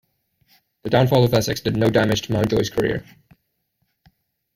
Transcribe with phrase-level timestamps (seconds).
[0.81, 3.05] The downfall of Essex did no damage to Mountjoy's career.